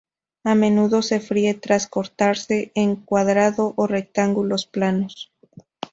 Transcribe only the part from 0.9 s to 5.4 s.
se fríe tras cortarse en cuadrado o rectángulos planos.